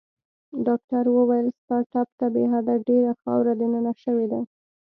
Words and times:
ډاکټر 0.65 1.03
وویل: 1.15 1.47
ستا 1.59 1.77
ټپ 1.91 2.07
ته 2.19 2.25
بې 2.33 2.43
حده 2.53 2.75
ډېره 2.87 3.11
خاوره 3.21 3.53
دننه 3.61 3.93
شوې 4.03 4.25
ده. 4.31 4.39